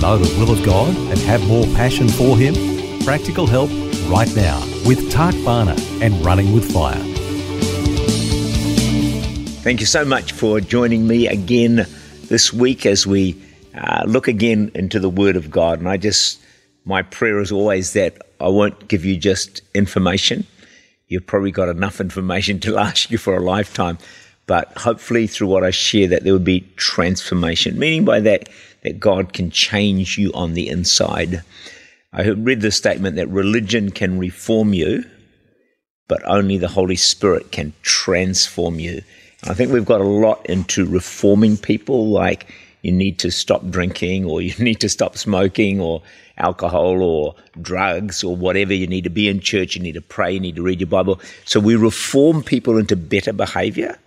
[0.00, 2.54] Know the will of God and have more passion for Him?
[3.04, 3.68] Practical help
[4.08, 7.02] right now with Tak Bhana and Running with Fire.
[9.64, 11.84] Thank you so much for joining me again
[12.28, 13.42] this week as we
[13.74, 15.80] uh, look again into the Word of God.
[15.80, 16.40] And I just,
[16.84, 20.46] my prayer is always that I won't give you just information.
[21.08, 23.98] You've probably got enough information to last you for a lifetime.
[24.48, 27.78] But hopefully, through what I share, that there would be transformation.
[27.78, 28.48] Meaning by that,
[28.82, 31.42] that God can change you on the inside.
[32.14, 35.04] I have read the statement that religion can reform you,
[36.08, 39.02] but only the Holy Spirit can transform you.
[39.44, 42.50] I think we've got a lot into reforming people, like
[42.80, 46.00] you need to stop drinking, or you need to stop smoking, or
[46.38, 48.72] alcohol, or drugs, or whatever.
[48.72, 50.88] You need to be in church, you need to pray, you need to read your
[50.88, 51.20] Bible.
[51.44, 53.98] So we reform people into better behavior,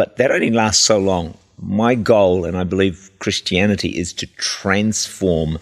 [0.00, 5.58] but that only lasts so long my goal, and I believe Christianity, is to transform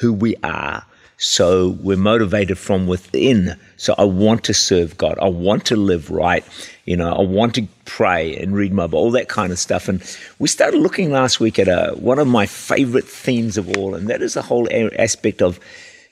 [0.00, 0.84] who we are.
[1.16, 3.56] So we're motivated from within.
[3.76, 5.16] So I want to serve God.
[5.22, 6.44] I want to live right.
[6.86, 9.88] You know, I want to pray and read my Bible, all that kind of stuff.
[9.88, 10.02] And
[10.40, 14.08] we started looking last week at a, one of my favorite themes of all, and
[14.08, 14.66] that is the whole
[14.98, 15.60] aspect of,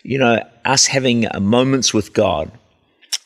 [0.04, 2.52] you know, us having uh, moments with God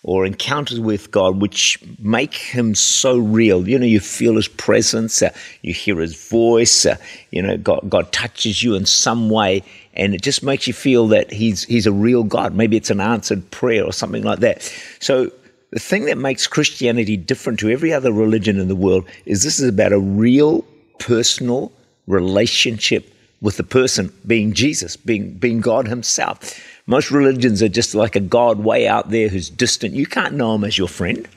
[0.03, 3.69] or encounters with God which make him so real.
[3.69, 5.31] You know, you feel his presence, uh,
[5.63, 6.97] you hear his voice, uh,
[7.31, 9.63] you know, God, God touches you in some way
[9.95, 12.55] and it just makes you feel that he's he's a real God.
[12.55, 14.63] Maybe it's an answered prayer or something like that.
[15.01, 15.31] So
[15.71, 19.61] the thing that makes Christianity different to every other religion in the world is this
[19.61, 20.65] is about a real
[20.99, 21.73] personal
[22.07, 26.61] relationship with the person being Jesus, being being God himself.
[26.87, 29.95] Most religions are just like a God way out there who's distant.
[29.95, 31.29] You can't know him as your friend.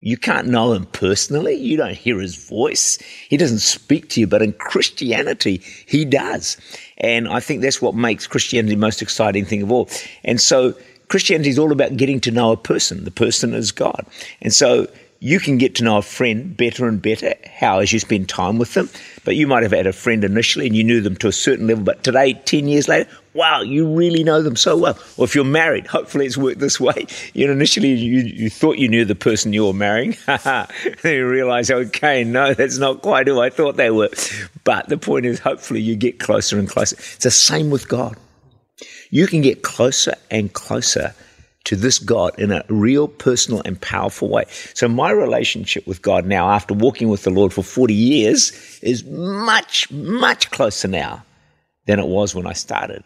[0.00, 1.54] You can't know him personally.
[1.54, 2.98] You don't hear his voice.
[3.28, 6.56] He doesn't speak to you, but in Christianity, he does.
[6.98, 9.88] And I think that's what makes Christianity the most exciting thing of all.
[10.22, 10.74] And so
[11.08, 13.04] Christianity is all about getting to know a person.
[13.04, 14.06] The person is God.
[14.40, 14.86] And so
[15.20, 18.58] you can get to know a friend better and better how as you spend time
[18.58, 18.88] with them.
[19.24, 21.66] But you might have had a friend initially and you knew them to a certain
[21.66, 24.98] level, but today, 10 years later, wow, you really know them so well.
[25.16, 27.06] Or if you're married, hopefully it's worked this way.
[27.34, 30.16] You know, initially you, you thought you knew the person you were marrying.
[30.26, 30.66] then
[31.04, 34.08] you realize, okay, no, that's not quite who I thought they were.
[34.64, 36.96] But the point is, hopefully you get closer and closer.
[36.96, 38.16] It's the same with God.
[39.10, 41.14] You can get closer and closer
[41.64, 44.44] to this God in a real personal and powerful way.
[44.74, 49.04] So my relationship with God now, after walking with the Lord for 40 years, is
[49.04, 51.24] much, much closer now
[51.86, 53.04] than it was when I started.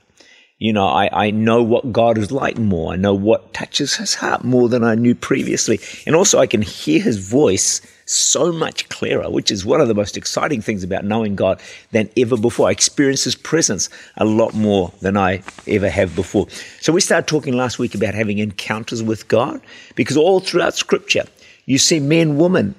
[0.59, 2.93] You know, I, I know what God is like more.
[2.93, 5.81] I know what touches his heart more than I knew previously.
[6.07, 7.81] And also I can hear his voice
[8.13, 11.61] so much clearer, which is one of the most exciting things about knowing God
[11.93, 12.69] than ever before.
[12.69, 16.49] I experience His presence a lot more than I ever have before.
[16.81, 19.61] So we started talking last week about having encounters with God
[19.95, 21.25] because all throughout Scripture,
[21.67, 22.75] you see men, women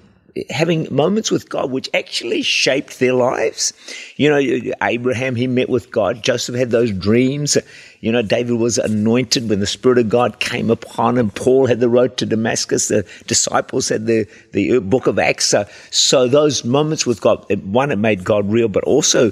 [0.50, 3.74] having moments with God which actually shaped their lives.
[4.16, 6.24] You know, Abraham, he met with God.
[6.24, 7.58] Joseph had those dreams.
[8.00, 11.30] You know, David was anointed when the Spirit of God came upon him.
[11.30, 12.88] Paul had the road to Damascus.
[12.88, 15.54] The disciples had the, the book of Acts.
[15.92, 19.32] So those moments with God, one, it made God real, but also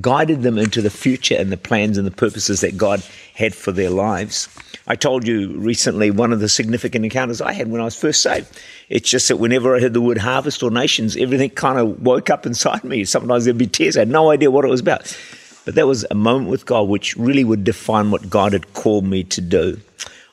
[0.00, 3.02] guided them into the future and the plans and the purposes that God
[3.34, 4.48] had for their lives.
[4.86, 8.22] I told you recently one of the significant encounters I had when I was first
[8.22, 8.48] saved.
[8.88, 12.30] It's just that whenever I heard the word harvest or nations, everything kind of woke
[12.30, 13.04] up inside me.
[13.04, 13.96] Sometimes there'd be tears.
[13.96, 15.16] I had no idea what it was about.
[15.64, 19.04] But that was a moment with God which really would define what God had called
[19.04, 19.80] me to do.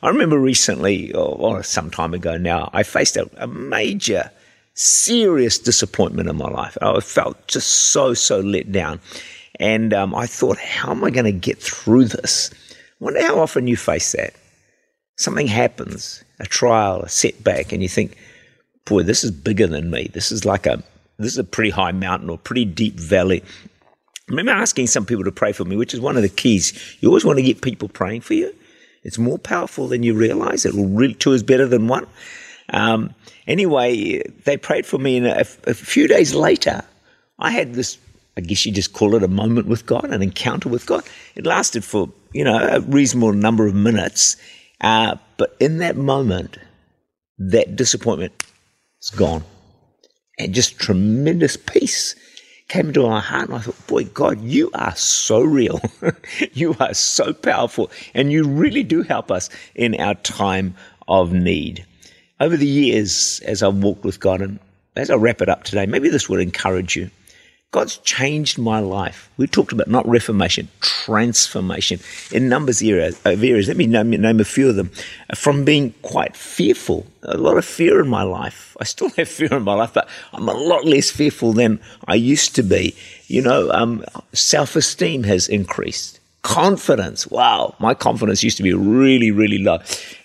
[0.01, 4.31] I remember recently, or, some time ago now, I faced a, a major,
[4.75, 6.77] serious disappointment in my life.
[6.81, 8.99] I felt just so, so let down.
[9.59, 12.51] And um, I thought, how am I going to get through this?
[12.71, 14.33] I wonder how often you face that.
[15.17, 18.15] Something happens, a trial, a setback, and you think,
[18.85, 20.09] boy, this is bigger than me.
[20.13, 20.83] This is like a
[21.17, 23.43] this is a pretty high mountain or pretty deep valley.
[23.43, 26.97] I remember asking some people to pray for me, which is one of the keys.
[26.99, 28.53] You always want to get people praying for you.
[29.03, 30.65] It's more powerful than you realize.
[30.65, 32.05] It will really two is better than one.
[32.69, 33.15] Um,
[33.47, 36.83] anyway, they prayed for me, and a, a few days later,
[37.39, 37.97] I had this
[38.37, 41.03] I guess you just call it a moment with God, an encounter with God.
[41.35, 44.37] It lasted for, you know, a reasonable number of minutes.
[44.79, 46.59] Uh, but in that moment,
[47.39, 48.43] that disappointment
[49.01, 49.43] is gone.
[50.37, 52.15] And just tremendous peace
[52.67, 53.49] came into my heart.
[53.49, 55.81] And I thought, boy, God, you are so real.
[56.53, 57.89] you are so powerful.
[58.13, 60.75] And you really do help us in our time
[61.07, 61.83] of need.
[62.39, 64.59] Over the years, as I've walked with God, and
[64.95, 67.09] as I wrap it up today, maybe this would encourage you.
[67.71, 69.29] God's changed my life.
[69.35, 71.99] We talked about not reformation, transformation
[72.31, 73.67] in numbers of areas.
[73.67, 74.89] Let me name, name, a few of them.
[75.35, 78.77] From being quite fearful, a lot of fear in my life.
[78.79, 82.15] I still have fear in my life, but I'm a lot less fearful than I
[82.15, 82.95] used to be.
[83.27, 87.27] You know, um, self esteem has increased confidence.
[87.27, 89.79] Wow, my confidence used to be really, really low.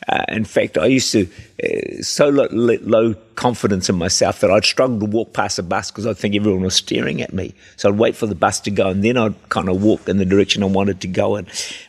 [0.09, 1.29] Uh, in fact, I used to
[1.63, 5.91] uh, so low, low, confidence in myself that I'd struggle to walk past a bus
[5.91, 7.55] because I'd think everyone was staring at me.
[7.77, 10.19] So I'd wait for the bus to go, and then I'd kind of walk in
[10.19, 11.47] the direction I wanted to go in.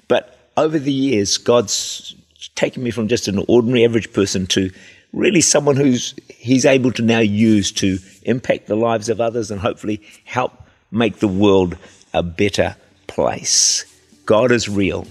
[0.07, 2.15] But over the years, God's
[2.55, 4.71] taken me from just an ordinary, average person to
[5.11, 9.61] really someone who's He's able to now use to impact the lives of others and
[9.61, 10.51] hopefully help
[10.91, 11.77] make the world
[12.13, 12.75] a better
[13.07, 13.85] place.
[14.25, 15.05] God is real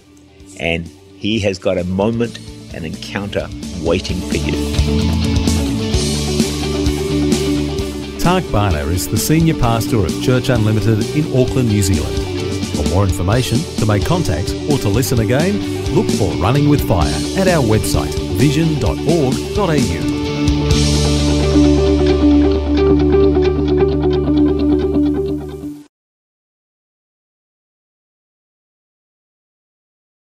[0.58, 2.38] and He has got a moment,
[2.74, 3.46] an encounter
[3.82, 4.52] waiting for you.
[8.18, 12.16] Tak Bhana is the Senior Pastor of Church Unlimited in Auckland, New Zealand.
[12.76, 15.60] For more information, to make contact, or to listen again,
[15.94, 20.21] look for Running with Fire at our website vision.org.au.